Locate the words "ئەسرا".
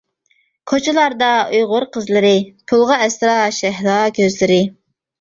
3.05-3.39